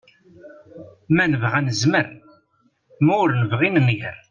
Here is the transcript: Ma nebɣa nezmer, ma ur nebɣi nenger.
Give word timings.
Ma 1.15 1.25
nebɣa 1.25 1.59
nezmer, 1.61 2.07
ma 3.05 3.13
ur 3.23 3.29
nebɣi 3.41 3.69
nenger. 3.69 4.17